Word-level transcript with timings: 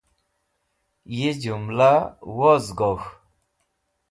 Yi 1.15 1.29
jũmla 1.41 1.91
woz 2.35 2.65
gog̃h. 2.77 3.07